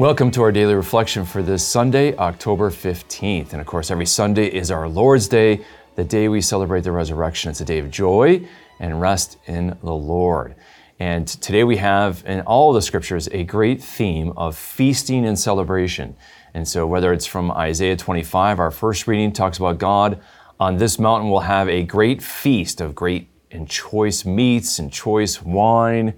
Welcome 0.00 0.30
to 0.30 0.40
our 0.40 0.50
daily 0.50 0.72
reflection 0.72 1.26
for 1.26 1.42
this 1.42 1.62
Sunday, 1.62 2.16
October 2.16 2.70
15th. 2.70 3.52
And 3.52 3.60
of 3.60 3.66
course, 3.66 3.90
every 3.90 4.06
Sunday 4.06 4.46
is 4.46 4.70
our 4.70 4.88
Lord's 4.88 5.28
Day, 5.28 5.62
the 5.94 6.04
day 6.04 6.26
we 6.28 6.40
celebrate 6.40 6.84
the 6.84 6.90
resurrection. 6.90 7.50
It's 7.50 7.60
a 7.60 7.66
day 7.66 7.80
of 7.80 7.90
joy 7.90 8.48
and 8.78 8.98
rest 8.98 9.36
in 9.44 9.76
the 9.82 9.92
Lord. 9.92 10.54
And 10.98 11.28
today 11.28 11.64
we 11.64 11.76
have 11.76 12.24
in 12.24 12.40
all 12.40 12.72
the 12.72 12.80
scriptures 12.80 13.28
a 13.30 13.44
great 13.44 13.82
theme 13.82 14.32
of 14.38 14.56
feasting 14.56 15.26
and 15.26 15.38
celebration. 15.38 16.16
And 16.54 16.66
so, 16.66 16.86
whether 16.86 17.12
it's 17.12 17.26
from 17.26 17.50
Isaiah 17.50 17.94
25, 17.94 18.58
our 18.58 18.70
first 18.70 19.06
reading 19.06 19.32
talks 19.32 19.58
about 19.58 19.76
God 19.76 20.18
on 20.58 20.78
this 20.78 20.98
mountain 20.98 21.28
will 21.28 21.40
have 21.40 21.68
a 21.68 21.82
great 21.82 22.22
feast 22.22 22.80
of 22.80 22.94
great 22.94 23.28
and 23.50 23.68
choice 23.68 24.24
meats 24.24 24.78
and 24.78 24.90
choice 24.90 25.42
wine 25.42 26.14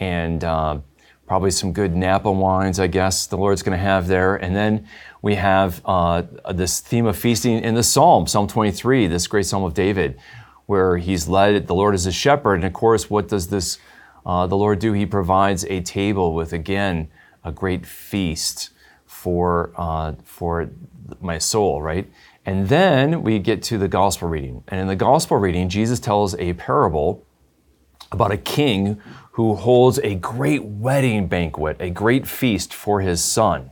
and 0.00 0.42
uh, 0.42 0.78
probably 1.32 1.50
some 1.50 1.72
good 1.72 1.96
Napa 1.96 2.30
wines, 2.30 2.78
I 2.78 2.88
guess, 2.88 3.26
the 3.26 3.38
Lord's 3.38 3.62
going 3.62 3.74
to 3.74 3.82
have 3.82 4.06
there. 4.06 4.36
And 4.36 4.54
then 4.54 4.86
we 5.22 5.36
have 5.36 5.80
uh, 5.86 6.24
this 6.52 6.80
theme 6.80 7.06
of 7.06 7.16
feasting 7.16 7.60
in 7.60 7.74
the 7.74 7.82
Psalm, 7.82 8.26
Psalm 8.26 8.46
23, 8.46 9.06
this 9.06 9.26
great 9.26 9.46
Psalm 9.46 9.64
of 9.64 9.72
David, 9.72 10.20
where 10.66 10.98
he's 10.98 11.28
led, 11.28 11.68
the 11.68 11.74
Lord 11.74 11.94
is 11.94 12.04
a 12.04 12.12
shepherd. 12.12 12.56
And 12.56 12.64
of 12.64 12.74
course, 12.74 13.08
what 13.08 13.28
does 13.28 13.48
this, 13.48 13.78
uh, 14.26 14.46
the 14.46 14.58
Lord 14.58 14.78
do? 14.78 14.92
He 14.92 15.06
provides 15.06 15.64
a 15.70 15.80
table 15.80 16.34
with, 16.34 16.52
again, 16.52 17.08
a 17.42 17.50
great 17.50 17.86
feast 17.86 18.68
for, 19.06 19.72
uh, 19.78 20.12
for 20.24 20.68
my 21.22 21.38
soul, 21.38 21.80
right? 21.80 22.12
And 22.44 22.68
then 22.68 23.22
we 23.22 23.38
get 23.38 23.62
to 23.62 23.78
the 23.78 23.88
gospel 23.88 24.28
reading. 24.28 24.64
And 24.68 24.78
in 24.78 24.86
the 24.86 24.96
gospel 24.96 25.38
reading, 25.38 25.70
Jesus 25.70 25.98
tells 25.98 26.34
a 26.34 26.52
parable 26.52 27.26
about 28.12 28.30
a 28.30 28.36
king 28.36 29.00
who 29.32 29.54
holds 29.54 29.98
a 29.98 30.14
great 30.14 30.64
wedding 30.64 31.26
banquet, 31.26 31.76
a 31.80 31.90
great 31.90 32.26
feast 32.26 32.72
for 32.72 33.00
his 33.00 33.24
son. 33.24 33.70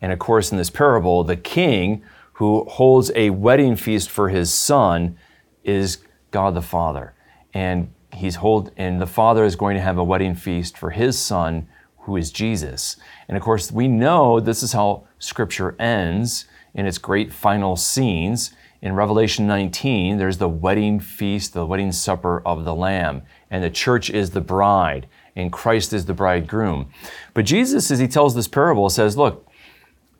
And 0.00 0.12
of 0.12 0.18
course, 0.18 0.50
in 0.50 0.58
this 0.58 0.70
parable, 0.70 1.24
the 1.24 1.36
king 1.36 2.02
who 2.34 2.64
holds 2.64 3.12
a 3.14 3.30
wedding 3.30 3.76
feast 3.76 4.08
for 4.08 4.30
his 4.30 4.50
son 4.52 5.18
is 5.64 5.98
God 6.30 6.54
the 6.54 6.62
Father. 6.62 7.12
And 7.52 7.92
he's 8.14 8.36
hold 8.36 8.70
and 8.76 9.00
the 9.00 9.06
father 9.06 9.44
is 9.44 9.56
going 9.56 9.76
to 9.76 9.82
have 9.82 9.98
a 9.98 10.04
wedding 10.04 10.34
feast 10.34 10.76
for 10.76 10.90
his 10.90 11.18
son 11.18 11.68
who 12.00 12.16
is 12.16 12.30
Jesus. 12.30 12.96
And 13.28 13.36
of 13.36 13.42
course, 13.42 13.70
we 13.70 13.88
know 13.88 14.40
this 14.40 14.62
is 14.62 14.72
how 14.72 15.06
scripture 15.18 15.76
ends 15.78 16.46
in 16.74 16.86
its 16.86 16.98
great 16.98 17.32
final 17.32 17.76
scenes. 17.76 18.52
In 18.82 18.94
Revelation 18.94 19.46
19, 19.46 20.16
there's 20.16 20.38
the 20.38 20.48
wedding 20.48 21.00
feast, 21.00 21.52
the 21.52 21.66
wedding 21.66 21.92
supper 21.92 22.40
of 22.46 22.64
the 22.64 22.74
Lamb, 22.74 23.22
and 23.50 23.62
the 23.62 23.68
church 23.68 24.08
is 24.08 24.30
the 24.30 24.40
bride, 24.40 25.06
and 25.36 25.52
Christ 25.52 25.92
is 25.92 26.06
the 26.06 26.14
bridegroom. 26.14 26.90
But 27.34 27.44
Jesus, 27.44 27.90
as 27.90 27.98
he 27.98 28.08
tells 28.08 28.34
this 28.34 28.48
parable, 28.48 28.88
says, 28.88 29.18
Look, 29.18 29.46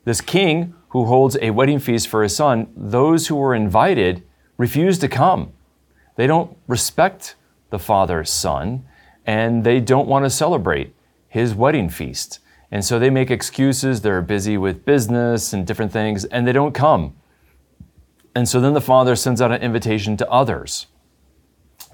this 0.05 0.21
king 0.21 0.75
who 0.89 1.05
holds 1.05 1.37
a 1.41 1.49
wedding 1.49 1.79
feast 1.79 2.07
for 2.07 2.21
his 2.21 2.35
son, 2.35 2.71
those 2.75 3.27
who 3.27 3.35
were 3.35 3.55
invited 3.55 4.23
refuse 4.57 4.99
to 4.99 5.07
come. 5.07 5.53
They 6.15 6.27
don't 6.27 6.55
respect 6.67 7.35
the 7.71 7.79
father's 7.79 8.29
son, 8.29 8.85
and 9.25 9.63
they 9.63 9.79
don't 9.79 10.07
want 10.07 10.25
to 10.25 10.29
celebrate 10.29 10.93
his 11.27 11.55
wedding 11.55 11.89
feast. 11.89 12.39
And 12.69 12.85
so 12.85 12.99
they 12.99 13.09
make 13.09 13.31
excuses. 13.31 14.01
They're 14.01 14.21
busy 14.21 14.57
with 14.57 14.85
business 14.85 15.51
and 15.51 15.65
different 15.65 15.91
things, 15.91 16.25
and 16.25 16.45
they 16.45 16.51
don't 16.51 16.73
come. 16.73 17.15
And 18.33 18.47
so 18.47 18.59
then 18.61 18.73
the 18.73 18.81
Father 18.81 19.15
sends 19.15 19.41
out 19.41 19.51
an 19.51 19.61
invitation 19.61 20.17
to 20.17 20.29
others, 20.29 20.87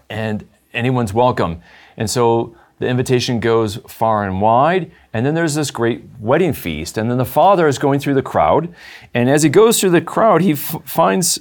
and 0.10 0.48
anyone's 0.74 1.14
welcome. 1.14 1.62
And 1.98 2.10
so 2.10 2.56
the 2.80 2.88
invitation 2.88 3.40
goes 3.40 3.78
far 3.88 4.24
and 4.24 4.40
wide, 4.40 4.92
and 5.14 5.26
then 5.26 5.34
there's 5.34 5.56
this 5.56 5.72
great 5.72 6.04
wedding 6.20 6.54
feast. 6.54 6.98
And 6.98 7.10
then 7.10 7.18
the 7.18 7.26
Father 7.26 7.68
is 7.68 7.80
going 7.80 8.00
through 8.00 8.14
the 8.14 8.22
crowd, 8.22 8.74
and 9.14 9.30
as 9.30 9.42
he 9.42 9.50
goes 9.50 9.80
through 9.80 9.90
the 9.90 10.02
crowd, 10.02 10.42
he 10.42 10.52
f- 10.52 10.82
finds, 10.86 11.40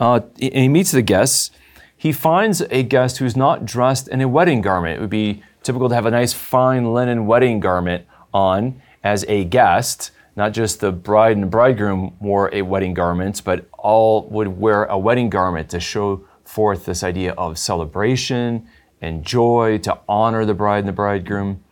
uh, 0.00 0.20
he 0.38 0.68
meets 0.68 0.92
the 0.92 1.02
guests. 1.02 1.50
He 1.94 2.12
finds 2.12 2.62
a 2.70 2.82
guest 2.82 3.18
who's 3.18 3.36
not 3.36 3.66
dressed 3.66 4.08
in 4.08 4.20
a 4.22 4.28
wedding 4.28 4.62
garment. 4.62 4.96
It 4.96 5.00
would 5.00 5.10
be 5.10 5.42
typical 5.62 5.88
to 5.90 5.94
have 5.94 6.06
a 6.06 6.10
nice 6.10 6.32
fine 6.32 6.94
linen 6.94 7.26
wedding 7.26 7.60
garment 7.60 8.06
on 8.32 8.80
as 9.04 9.24
a 9.28 9.44
guest. 9.44 10.10
Not 10.38 10.52
just 10.52 10.78
the 10.78 10.92
bride 10.92 11.32
and 11.32 11.42
the 11.42 11.48
bridegroom 11.48 12.16
wore 12.20 12.48
a 12.54 12.62
wedding 12.62 12.94
garment, 12.94 13.42
but 13.44 13.66
all 13.76 14.28
would 14.28 14.46
wear 14.46 14.84
a 14.84 14.96
wedding 14.96 15.30
garment 15.30 15.68
to 15.70 15.80
show 15.80 16.28
forth 16.44 16.84
this 16.84 17.02
idea 17.02 17.32
of 17.32 17.58
celebration 17.58 18.68
and 19.00 19.24
joy, 19.24 19.78
to 19.78 19.98
honor 20.08 20.44
the 20.44 20.54
bride 20.54 20.78
and 20.78 20.86
the 20.86 20.92
bridegroom. 20.92 21.64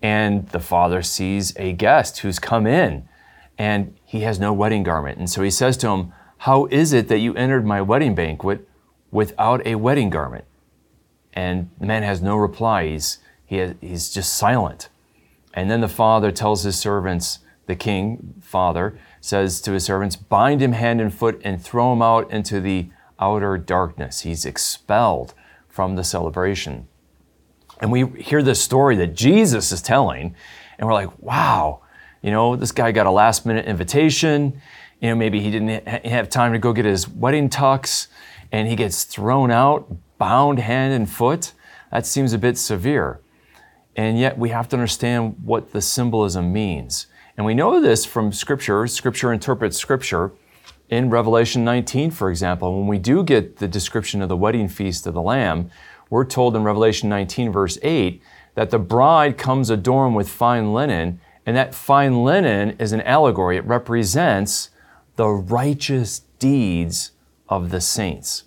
And 0.00 0.48
the 0.50 0.60
father 0.60 1.02
sees 1.02 1.52
a 1.56 1.72
guest 1.72 2.20
who's 2.20 2.38
come 2.38 2.64
in 2.64 3.08
and 3.58 3.96
he 4.04 4.20
has 4.20 4.38
no 4.38 4.52
wedding 4.52 4.84
garment. 4.84 5.18
And 5.18 5.28
so 5.28 5.42
he 5.42 5.50
says 5.50 5.76
to 5.78 5.88
him, 5.88 6.12
How 6.38 6.66
is 6.66 6.92
it 6.92 7.08
that 7.08 7.18
you 7.18 7.34
entered 7.34 7.66
my 7.66 7.82
wedding 7.82 8.14
banquet 8.14 8.68
without 9.10 9.66
a 9.66 9.74
wedding 9.74 10.10
garment? 10.10 10.44
And 11.32 11.70
the 11.80 11.86
man 11.86 12.04
has 12.04 12.22
no 12.22 12.36
reply. 12.36 12.86
He's, 12.86 13.18
he 13.44 13.56
has, 13.56 13.74
he's 13.80 14.10
just 14.10 14.32
silent. 14.32 14.90
And 15.52 15.68
then 15.68 15.80
the 15.80 15.88
father 15.88 16.30
tells 16.30 16.62
his 16.62 16.78
servants, 16.78 17.40
the 17.70 17.76
king, 17.76 18.34
father, 18.42 18.98
says 19.20 19.60
to 19.62 19.72
his 19.72 19.84
servants, 19.84 20.16
Bind 20.16 20.60
him 20.60 20.72
hand 20.72 21.00
and 21.00 21.12
foot 21.12 21.40
and 21.44 21.62
throw 21.62 21.92
him 21.92 22.02
out 22.02 22.30
into 22.30 22.60
the 22.60 22.90
outer 23.18 23.56
darkness. 23.56 24.20
He's 24.20 24.44
expelled 24.44 25.34
from 25.68 25.94
the 25.94 26.04
celebration. 26.04 26.88
And 27.80 27.90
we 27.90 28.06
hear 28.20 28.42
this 28.42 28.60
story 28.60 28.96
that 28.96 29.14
Jesus 29.14 29.72
is 29.72 29.80
telling, 29.80 30.34
and 30.78 30.86
we're 30.86 30.94
like, 30.94 31.18
wow, 31.18 31.80
you 32.22 32.30
know, 32.30 32.56
this 32.56 32.72
guy 32.72 32.92
got 32.92 33.06
a 33.06 33.10
last 33.10 33.46
minute 33.46 33.64
invitation. 33.64 34.60
You 35.00 35.10
know, 35.10 35.14
maybe 35.14 35.40
he 35.40 35.50
didn't 35.50 35.86
have 35.86 36.28
time 36.28 36.52
to 36.52 36.58
go 36.58 36.72
get 36.72 36.84
his 36.84 37.08
wedding 37.08 37.48
tux, 37.48 38.08
and 38.52 38.68
he 38.68 38.76
gets 38.76 39.04
thrown 39.04 39.50
out 39.50 39.90
bound 40.20 40.58
hand 40.58 40.92
and 40.92 41.10
foot, 41.10 41.52
that 41.90 42.06
seems 42.06 42.32
a 42.32 42.38
bit 42.38 42.58
severe. 42.58 43.20
And 43.96 44.18
yet 44.18 44.38
we 44.38 44.50
have 44.50 44.68
to 44.68 44.76
understand 44.76 45.36
what 45.42 45.72
the 45.72 45.80
symbolism 45.80 46.52
means. 46.52 47.06
And 47.36 47.46
we 47.46 47.54
know 47.54 47.80
this 47.80 48.04
from 48.04 48.32
Scripture. 48.32 48.86
Scripture 48.86 49.32
interprets 49.32 49.76
Scripture. 49.76 50.32
In 50.88 51.08
Revelation 51.08 51.64
19, 51.64 52.10
for 52.10 52.30
example, 52.30 52.76
when 52.76 52.88
we 52.88 52.98
do 52.98 53.22
get 53.22 53.58
the 53.58 53.68
description 53.68 54.22
of 54.22 54.28
the 54.28 54.36
wedding 54.36 54.68
feast 54.68 55.06
of 55.06 55.14
the 55.14 55.22
Lamb, 55.22 55.70
we're 56.10 56.24
told 56.24 56.56
in 56.56 56.64
Revelation 56.64 57.08
19, 57.08 57.52
verse 57.52 57.78
8, 57.82 58.20
that 58.56 58.70
the 58.70 58.78
bride 58.80 59.38
comes 59.38 59.70
adorned 59.70 60.16
with 60.16 60.28
fine 60.28 60.72
linen, 60.72 61.20
and 61.46 61.56
that 61.56 61.74
fine 61.74 62.24
linen 62.24 62.76
is 62.80 62.92
an 62.92 63.00
allegory. 63.02 63.56
It 63.56 63.64
represents 63.64 64.70
the 65.14 65.28
righteous 65.28 66.22
deeds 66.40 67.12
of 67.48 67.70
the 67.70 67.80
saints. 67.80 68.44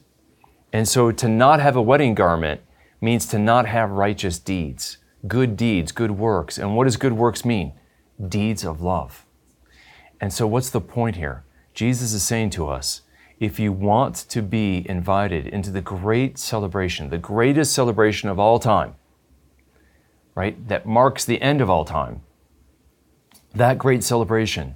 And 0.73 0.87
so 0.87 1.11
to 1.11 1.29
not 1.29 1.61
have 1.61 1.75
a 1.75 1.81
wedding 1.81 2.15
garment 2.15 2.61
means 2.99 3.25
to 3.27 3.39
not 3.39 3.67
have 3.67 3.91
righteous 3.91 4.39
deeds, 4.39 4.97
good 5.27 5.55
deeds, 5.55 5.91
good 5.91 6.11
works. 6.11 6.57
And 6.57 6.75
what 6.75 6.85
does 6.85 6.97
good 6.97 7.13
works 7.13 7.45
mean? 7.45 7.73
Deeds 8.29 8.63
of 8.63 8.81
love. 8.81 9.25
And 10.21 10.31
so 10.31 10.47
what's 10.47 10.69
the 10.69 10.81
point 10.81 11.15
here? 11.15 11.43
Jesus 11.73 12.13
is 12.13 12.23
saying 12.23 12.51
to 12.51 12.67
us, 12.67 13.01
if 13.39 13.59
you 13.59 13.71
want 13.73 14.15
to 14.29 14.41
be 14.41 14.85
invited 14.87 15.47
into 15.47 15.71
the 15.71 15.81
great 15.81 16.37
celebration, 16.37 17.09
the 17.09 17.17
greatest 17.17 17.73
celebration 17.73 18.29
of 18.29 18.39
all 18.39 18.59
time, 18.59 18.95
right, 20.35 20.67
that 20.67 20.85
marks 20.85 21.25
the 21.25 21.41
end 21.41 21.59
of 21.59 21.69
all 21.69 21.83
time, 21.83 22.21
that 23.53 23.77
great 23.77 24.03
celebration 24.03 24.75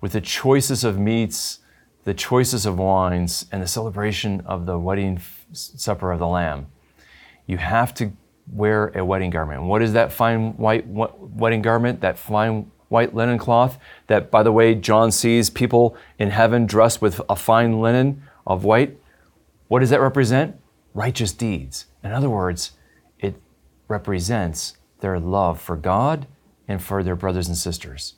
with 0.00 0.12
the 0.12 0.20
choices 0.20 0.84
of 0.84 0.98
meats, 0.98 1.60
the 2.04 2.14
choices 2.14 2.66
of 2.66 2.78
wines, 2.78 3.46
and 3.50 3.62
the 3.62 3.66
celebration 3.66 4.42
of 4.42 4.66
the 4.66 4.78
wedding 4.78 5.20
supper 5.52 6.12
of 6.12 6.18
the 6.18 6.26
Lamb, 6.26 6.66
you 7.46 7.56
have 7.56 7.94
to 7.94 8.12
wear 8.52 8.88
a 8.88 9.04
wedding 9.04 9.30
garment. 9.30 9.62
What 9.62 9.82
is 9.82 9.94
that 9.94 10.12
fine 10.12 10.52
white 10.56 10.86
wedding 10.86 11.62
garment? 11.62 12.02
That 12.02 12.18
fine 12.18 12.70
white 12.94 13.12
linen 13.12 13.38
cloth 13.38 13.76
that, 14.06 14.30
by 14.30 14.44
the 14.44 14.52
way, 14.52 14.72
John 14.72 15.10
sees 15.10 15.50
people 15.50 15.96
in 16.16 16.30
heaven 16.30 16.64
dressed 16.64 17.02
with 17.02 17.20
a 17.28 17.34
fine 17.34 17.80
linen 17.80 18.22
of 18.46 18.62
white. 18.62 18.96
What 19.66 19.80
does 19.80 19.90
that 19.90 20.00
represent? 20.00 20.60
Righteous 20.94 21.32
deeds. 21.32 21.86
In 22.04 22.12
other 22.12 22.30
words, 22.30 22.70
it 23.18 23.34
represents 23.88 24.76
their 25.00 25.18
love 25.18 25.60
for 25.60 25.76
God 25.76 26.28
and 26.68 26.80
for 26.80 27.02
their 27.02 27.16
brothers 27.16 27.48
and 27.48 27.56
sisters. 27.56 28.14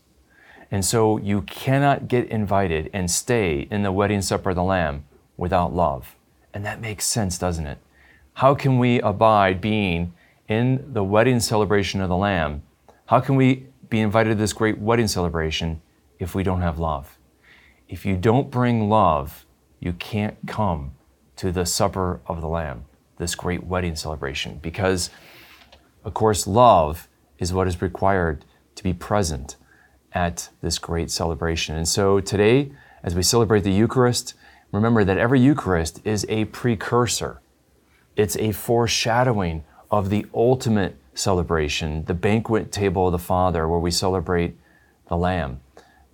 And 0.70 0.84
so 0.84 1.17
you 1.17 1.40
cannot 1.43 2.06
get 2.06 2.28
invited 2.28 2.90
and 2.93 3.11
stay 3.11 3.67
in 3.70 3.82
the 3.82 3.93
wedding 3.93 4.20
supper 4.20 4.50
of 4.50 4.56
the 4.56 4.62
Lamb 4.62 5.06
without 5.38 5.75
love. 5.75 6.17
And 6.52 6.67
that 6.67 6.82
makes 6.82 7.06
sense, 7.06 7.38
doesn't 7.38 7.67
it? 7.67 7.78
How 8.34 8.55
can 8.55 8.78
we 8.78 9.00
abide 9.00 9.62
being 9.62 10.12
in 10.49 10.93
the 10.93 11.02
wedding 11.02 11.40
celebration 11.40 12.02
of 12.02 12.11
the 12.11 12.17
Lamb? 12.17 12.62
How 13.06 13.20
can 13.20 13.37
we 13.37 13.69
be 13.88 14.00
invited 14.00 14.30
to 14.30 14.34
this 14.34 14.52
great 14.52 14.78
wedding 14.78 15.08
celebration 15.08 15.80
if 16.18 16.34
we 16.34 16.42
don't 16.42 16.62
have 16.62 16.78
love? 16.78 17.18
If 17.88 18.04
you 18.04 18.16
don't 18.16 18.50
bring 18.50 18.88
love, 18.88 19.46
you 19.80 19.92
can't 19.92 20.36
come 20.46 20.92
to 21.36 21.52
the 21.52 21.66
supper 21.66 22.20
of 22.26 22.40
the 22.40 22.48
Lamb, 22.48 22.84
this 23.18 23.34
great 23.34 23.64
wedding 23.64 23.94
celebration, 23.94 24.58
because, 24.62 25.10
of 26.04 26.14
course, 26.14 26.46
love 26.46 27.08
is 27.38 27.52
what 27.52 27.68
is 27.68 27.82
required 27.82 28.44
to 28.74 28.82
be 28.82 28.92
present 28.92 29.56
at 30.12 30.48
this 30.62 30.78
great 30.78 31.10
celebration. 31.10 31.76
And 31.76 31.86
so 31.86 32.20
today, 32.20 32.72
as 33.02 33.14
we 33.14 33.22
celebrate 33.22 33.64
the 33.64 33.72
Eucharist, 33.72 34.34
remember 34.72 35.04
that 35.04 35.18
every 35.18 35.40
Eucharist 35.40 36.00
is 36.04 36.26
a 36.28 36.46
precursor, 36.46 37.40
it's 38.16 38.36
a 38.38 38.52
foreshadowing 38.52 39.64
of 39.90 40.10
the 40.10 40.26
ultimate 40.34 40.96
celebration, 41.16 42.04
the 42.04 42.14
banquet 42.14 42.70
table 42.70 43.06
of 43.06 43.12
the 43.12 43.18
Father, 43.18 43.66
where 43.68 43.80
we 43.80 43.90
celebrate 43.90 44.56
the 45.08 45.16
Lamb, 45.16 45.60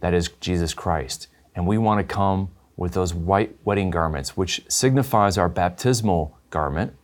that 0.00 0.14
is 0.14 0.28
Jesus 0.40 0.75
Christ. 0.75 1.28
And 1.54 1.66
we 1.66 1.78
want 1.78 2.06
to 2.06 2.14
come 2.14 2.50
with 2.76 2.93
those 2.93 3.12
white 3.12 3.56
wedding 3.64 3.90
garments, 3.90 4.37
which 4.37 4.62
signifies 4.69 5.37
our 5.37 5.49
baptismal 5.49 6.37
garment, 6.50 6.94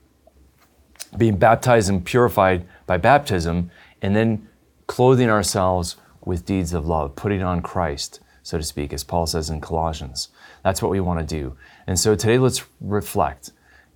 being 1.16 1.36
baptized 1.36 1.88
and 1.88 2.04
purified 2.04 2.66
by 2.86 2.96
baptism, 2.96 3.70
and 4.02 4.16
then 4.16 4.48
clothing 4.86 5.30
ourselves 5.30 5.96
with 6.24 6.46
deeds 6.46 6.72
of 6.72 6.86
love, 6.86 7.14
putting 7.16 7.42
on 7.42 7.62
Christ, 7.62 8.20
so 8.42 8.58
to 8.58 8.64
speak, 8.64 8.92
as 8.92 9.04
Paul 9.04 9.26
says 9.26 9.50
in 9.50 9.60
Colossians. 9.60 10.28
That's 10.62 10.82
what 10.82 10.90
we 10.90 11.00
want 11.00 11.20
to 11.20 11.26
do. 11.26 11.56
And 11.86 11.98
so 11.98 12.14
today 12.14 12.38
let's 12.38 12.64
reflect. 12.80 13.52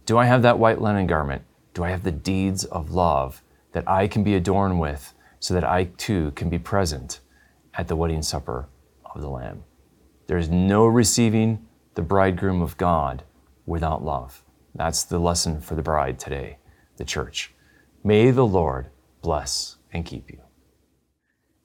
Do 0.06 0.18
I 0.18 0.26
have 0.26 0.42
that 0.42 0.58
white 0.58 0.80
linen 0.80 1.06
garment? 1.06 1.42
Do 1.74 1.84
I 1.84 1.90
have 1.90 2.02
the 2.02 2.12
deeds 2.12 2.64
of 2.64 2.90
love 2.90 3.42
that 3.72 3.88
I 3.88 4.06
can 4.06 4.22
be 4.22 4.34
adorned 4.34 4.80
with 4.80 5.14
so 5.40 5.54
that 5.54 5.64
I 5.64 5.84
too 5.84 6.30
can 6.32 6.48
be 6.48 6.58
present 6.58 7.20
at 7.74 7.88
the 7.88 7.96
wedding 7.96 8.22
supper 8.22 8.68
of 9.14 9.20
the 9.20 9.28
Lamb? 9.28 9.64
There's 10.26 10.48
no 10.48 10.86
receiving 10.86 11.66
the 11.94 12.02
bridegroom 12.02 12.62
of 12.62 12.76
God 12.76 13.24
without 13.66 14.04
love. 14.04 14.42
That's 14.74 15.02
the 15.02 15.18
lesson 15.18 15.60
for 15.60 15.74
the 15.74 15.82
bride 15.82 16.18
today, 16.18 16.58
the 16.96 17.04
church. 17.04 17.52
May 18.04 18.30
the 18.30 18.46
Lord 18.46 18.88
bless 19.20 19.76
and 19.92 20.04
keep 20.04 20.30
you. 20.30 20.40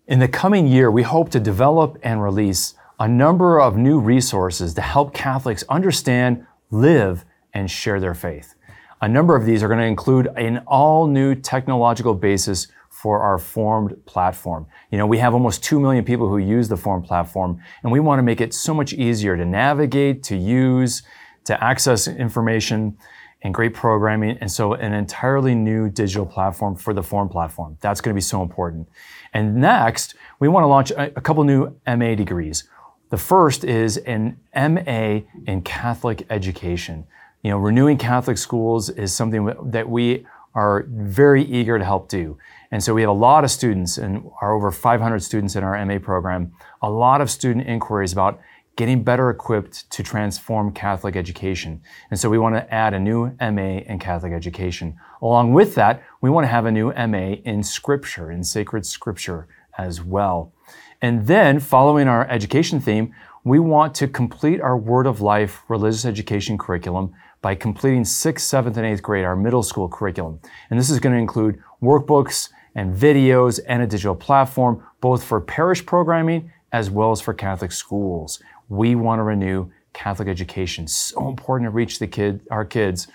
In 0.08 0.20
the 0.20 0.28
coming 0.28 0.68
year, 0.68 0.90
we 0.92 1.04
hope 1.04 1.30
to 1.32 1.40
develop 1.40 1.98
and 2.04 2.24
release 2.24 2.76
a 3.00 3.08
number 3.08 3.60
of 3.60 3.78
new 3.78 4.00
resources 4.00 4.74
to 4.74 4.82
help 4.82 5.14
Catholics 5.14 5.64
understand, 5.70 6.46
live, 6.72 7.26
and 7.54 7.70
share 7.70 8.00
their 8.00 8.16
faith. 8.16 8.56
A 9.02 9.08
number 9.08 9.36
of 9.36 9.46
these 9.46 9.62
are 9.62 9.68
going 9.68 9.80
to 9.80 9.86
include 9.86 10.28
an 10.36 10.64
all 10.66 11.06
new 11.06 11.36
technological 11.36 12.16
basis 12.16 12.68
for 12.90 13.20
our 13.20 13.38
Formed 13.38 13.96
platform. 14.08 14.66
You 14.92 14.98
know, 14.98 15.06
we 15.06 15.20
have 15.20 15.36
almost 15.36 15.64
2 15.64 15.80
million 15.80 16.04
people 16.04 16.28
who 16.28 16.40
use 16.40 16.68
the 16.68 16.78
Formed 16.78 17.06
platform, 17.06 17.62
and 17.84 17.92
we 17.92 18.00
want 18.00 18.18
to 18.18 18.24
make 18.24 18.42
it 18.42 18.56
so 18.56 18.74
much 18.74 18.94
easier 18.94 19.38
to 19.38 19.46
navigate, 19.46 20.24
to 20.24 20.36
use, 20.36 21.04
to 21.44 21.64
access 21.64 22.08
information 22.08 22.98
and 23.44 23.54
great 23.54 23.76
programming. 23.76 24.36
And 24.42 24.52
so 24.52 24.74
an 24.74 24.94
entirely 24.94 25.54
new 25.54 25.90
digital 25.92 26.26
platform 26.26 26.76
for 26.76 26.92
the 26.92 27.04
Formed 27.04 27.30
platform. 27.30 27.78
That's 27.82 28.02
going 28.02 28.16
to 28.16 28.18
be 28.18 28.22
so 28.22 28.42
important. 28.42 28.90
And 29.32 29.58
next, 29.58 30.16
we 30.40 30.48
want 30.48 30.64
to 30.64 30.68
launch 30.68 30.90
a, 30.90 31.16
a 31.16 31.22
couple 31.22 31.44
new 31.44 31.76
MA 31.86 32.16
degrees. 32.16 32.64
The 33.10 33.18
first 33.18 33.64
is 33.64 33.98
an 33.98 34.40
MA 34.56 35.20
in 35.46 35.62
Catholic 35.62 36.26
education. 36.32 37.06
You 37.44 37.52
know, 37.52 37.58
renewing 37.58 37.98
Catholic 37.98 38.38
schools 38.38 38.90
is 38.90 39.14
something 39.14 39.54
that 39.72 39.90
we 39.90 40.26
are 40.54 40.86
very 40.90 41.44
eager 41.44 41.78
to 41.78 41.86
help 41.86 42.10
do. 42.10 42.38
And 42.72 42.84
so 42.84 42.94
we 42.94 43.02
have 43.02 43.10
a 43.10 43.14
lot 43.14 43.44
of 43.44 43.52
students, 43.52 43.98
and 43.98 44.30
our 44.42 44.54
over 44.54 44.72
500 44.72 45.20
students 45.22 45.56
in 45.56 45.64
our 45.64 45.86
MA 45.86 46.00
program, 46.00 46.52
a 46.82 46.90
lot 46.90 47.22
of 47.22 47.30
student 47.30 47.68
inquiries 47.68 48.12
about 48.12 48.42
getting 48.76 49.04
better 49.04 49.30
equipped 49.30 49.90
to 49.90 50.04
transform 50.04 50.72
Catholic 50.72 51.16
education. 51.16 51.82
And 52.12 52.20
so 52.20 52.30
we 52.30 52.38
want 52.38 52.56
to 52.56 52.74
add 52.74 52.94
a 52.94 53.00
new 53.00 53.36
MA 53.40 53.80
in 53.86 54.00
Catholic 54.00 54.34
education. 54.34 54.98
Along 55.22 55.54
with 55.54 55.76
that, 55.76 56.04
we 56.22 56.30
want 56.30 56.44
to 56.44 56.50
have 56.50 56.66
a 56.66 56.72
new 56.72 56.94
MA 56.94 57.36
in 57.44 57.64
Scripture, 57.64 58.32
in 58.32 58.44
sacred 58.44 58.86
Scripture 58.86 59.48
as 59.78 60.02
well. 60.02 60.54
And 61.02 61.28
then, 61.28 61.60
following 61.60 62.08
our 62.08 62.28
education 62.28 62.80
theme, 62.80 63.14
we 63.44 63.60
want 63.60 63.96
to 63.96 64.08
complete 64.08 64.60
our 64.60 64.78
Word 64.78 65.08
of 65.08 65.22
Life 65.22 65.64
religious 65.68 66.06
education 66.06 66.58
curriculum 66.58 67.14
by 67.48 67.56
completing 67.56 68.04
sixth, 68.04 68.46
seventh, 68.46 68.76
and 68.76 68.86
eighth 68.86 69.02
grade, 69.02 69.24
our 69.24 69.34
middle 69.34 69.64
school 69.64 69.88
curriculum. 69.88 70.38
And 70.70 70.78
this 70.78 70.90
is 70.90 71.00
going 71.00 71.16
to 71.16 71.22
include 71.22 71.58
workbooks 71.82 72.50
and 72.76 72.94
videos 72.94 73.62
and 73.70 73.82
a 73.82 73.88
digital 73.88 74.16
platform, 74.16 74.84
both 75.00 75.24
for 75.24 75.40
parish 75.40 75.86
programming 75.86 76.52
as 76.74 76.92
well 76.92 77.14
as 77.14 77.22
for 77.22 77.34
Catholic 77.34 77.72
schools. 77.72 78.44
We 78.68 78.96
want 78.96 79.20
to 79.20 79.24
renew 79.24 79.72
Catholic 79.94 80.28
education. 80.28 80.90
So 80.90 81.30
important 81.30 81.68
to 81.68 81.72
reach 81.72 82.00
the 82.00 82.08
kid, 82.08 82.42
our 82.52 82.66
kids 82.66 83.08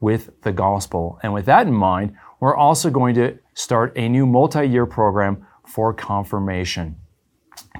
with 0.00 0.30
the 0.42 0.50
gospel. 0.50 1.20
And 1.22 1.32
with 1.32 1.44
that 1.44 1.68
in 1.68 1.72
mind, 1.72 2.16
we're 2.40 2.56
also 2.56 2.90
going 2.90 3.14
to 3.14 3.38
start 3.54 3.92
a 3.94 4.08
new 4.08 4.26
multi-year 4.26 4.86
program 4.86 5.46
for 5.64 5.94
confirmation. 5.94 6.96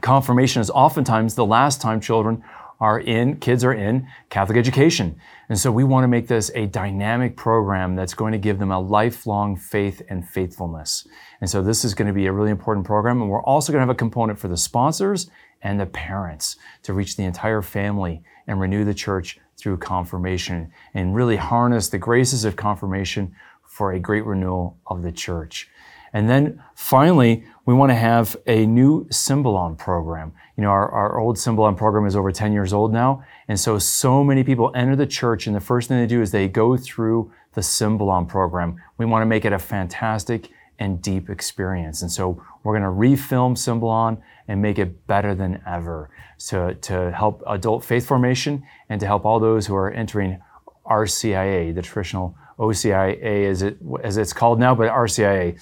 Confirmation 0.02 0.62
is 0.62 0.70
oftentimes 0.70 1.34
the 1.34 1.44
last 1.44 1.80
time 1.80 2.00
children 2.00 2.44
are 2.80 3.00
in, 3.00 3.36
kids 3.38 3.64
are 3.64 3.72
in 3.72 4.06
Catholic 4.28 4.58
education. 4.58 5.18
And 5.48 5.58
so 5.58 5.70
we 5.72 5.84
want 5.84 6.04
to 6.04 6.08
make 6.08 6.28
this 6.28 6.50
a 6.54 6.66
dynamic 6.66 7.36
program 7.36 7.96
that's 7.96 8.14
going 8.14 8.32
to 8.32 8.38
give 8.38 8.58
them 8.58 8.70
a 8.70 8.78
lifelong 8.78 9.56
faith 9.56 10.02
and 10.08 10.28
faithfulness. 10.28 11.06
And 11.40 11.48
so 11.48 11.62
this 11.62 11.84
is 11.84 11.94
going 11.94 12.08
to 12.08 12.14
be 12.14 12.26
a 12.26 12.32
really 12.32 12.50
important 12.50 12.86
program. 12.86 13.22
And 13.22 13.30
we're 13.30 13.42
also 13.42 13.72
going 13.72 13.80
to 13.80 13.86
have 13.86 13.94
a 13.94 13.98
component 13.98 14.38
for 14.38 14.48
the 14.48 14.56
sponsors 14.56 15.30
and 15.62 15.80
the 15.80 15.86
parents 15.86 16.56
to 16.82 16.92
reach 16.92 17.16
the 17.16 17.24
entire 17.24 17.62
family 17.62 18.22
and 18.46 18.60
renew 18.60 18.84
the 18.84 18.94
church 18.94 19.38
through 19.56 19.78
confirmation 19.78 20.70
and 20.92 21.14
really 21.14 21.36
harness 21.36 21.88
the 21.88 21.98
graces 21.98 22.44
of 22.44 22.56
confirmation 22.56 23.34
for 23.64 23.92
a 23.92 23.98
great 23.98 24.24
renewal 24.24 24.76
of 24.86 25.02
the 25.02 25.12
church. 25.12 25.68
And 26.12 26.28
then 26.30 26.62
finally, 26.86 27.42
we 27.64 27.74
want 27.74 27.90
to 27.90 27.96
have 27.96 28.36
a 28.46 28.64
new 28.64 29.08
Symbolon 29.10 29.74
program. 29.74 30.32
You 30.56 30.62
know, 30.62 30.70
our, 30.70 30.88
our 30.88 31.18
old 31.18 31.36
Symbolon 31.36 31.74
program 31.74 32.06
is 32.06 32.14
over 32.14 32.30
10 32.30 32.52
years 32.52 32.72
old 32.72 32.92
now. 32.92 33.24
And 33.48 33.58
so, 33.58 33.76
so 33.80 34.22
many 34.22 34.44
people 34.44 34.70
enter 34.72 34.94
the 34.94 35.06
church, 35.06 35.48
and 35.48 35.56
the 35.56 35.60
first 35.60 35.88
thing 35.88 35.98
they 35.98 36.06
do 36.06 36.22
is 36.22 36.30
they 36.30 36.46
go 36.46 36.76
through 36.76 37.32
the 37.54 37.62
Symbolon 37.62 38.26
program. 38.26 38.80
We 38.98 39.04
want 39.04 39.22
to 39.22 39.26
make 39.26 39.44
it 39.44 39.52
a 39.52 39.58
fantastic 39.58 40.48
and 40.78 41.02
deep 41.02 41.28
experience. 41.28 42.02
And 42.02 42.10
so, 42.10 42.40
we're 42.62 42.78
going 42.78 42.84
to 42.84 43.16
refilm 43.16 43.58
Symbolon 43.58 44.22
and 44.46 44.62
make 44.62 44.78
it 44.78 45.08
better 45.08 45.34
than 45.34 45.60
ever 45.66 46.08
to, 46.50 46.74
to 46.74 47.10
help 47.10 47.42
adult 47.48 47.84
faith 47.84 48.06
formation 48.06 48.62
and 48.88 49.00
to 49.00 49.06
help 49.08 49.24
all 49.24 49.40
those 49.40 49.66
who 49.66 49.74
are 49.74 49.90
entering 49.90 50.40
RCIA, 50.88 51.74
the 51.74 51.82
traditional 51.82 52.36
OCIA 52.60 53.50
as, 53.50 53.62
it, 53.62 53.76
as 54.04 54.16
it's 54.18 54.32
called 54.32 54.60
now, 54.60 54.72
but 54.72 54.88
RCIA. 54.88 55.58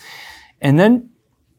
And 0.60 0.78
then 0.78 1.10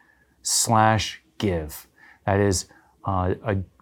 slash 0.41 1.21
give. 1.37 1.87
That 2.25 2.39
is 2.39 2.65
uh, 3.05 3.35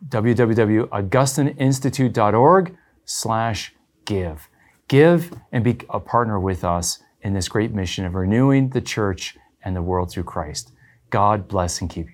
www.augustineinstitute.org 0.09 2.77
slash 3.05 3.73
give. 4.03 4.49
Give 4.89 5.31
and 5.53 5.63
be 5.63 5.77
a 5.89 6.01
partner 6.01 6.41
with 6.41 6.65
us 6.65 6.99
in 7.23 7.33
this 7.33 7.47
great 7.47 7.73
mission 7.73 8.05
of 8.05 8.13
renewing 8.13 8.69
the 8.69 8.81
church 8.81 9.35
and 9.63 9.75
the 9.75 9.81
world 9.81 10.11
through 10.11 10.25
Christ. 10.25 10.71
God 11.09 11.47
bless 11.47 11.81
and 11.81 11.89
keep 11.89 12.05
you. 12.07 12.13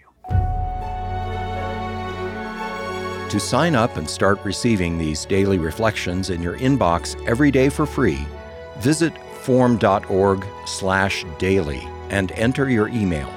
To 3.30 3.40
sign 3.40 3.76
up 3.76 3.98
and 3.98 4.10
start 4.10 4.40
receiving 4.44 4.98
these 4.98 5.26
daily 5.26 5.60
reflections 5.60 6.30
in 6.30 6.42
your 6.42 6.58
inbox 6.58 7.22
every 7.28 7.52
day 7.52 7.68
for 7.70 7.86
free, 7.86 8.26
visit 8.80 9.14
formed.org/daily 9.42 11.88
and 12.10 12.32
enter 12.32 12.70
your 12.70 12.88
email. 12.90 13.32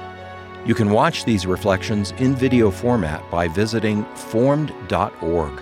You 0.65 0.73
can 0.73 0.89
watch 0.89 1.25
these 1.25 1.45
reflections 1.45 2.11
in 2.17 2.35
video 2.35 2.71
format 2.71 3.29
by 3.29 3.47
visiting 3.47 4.03
formed.org. 4.15 5.61